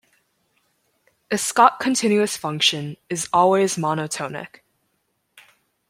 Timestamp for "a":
1.29-1.37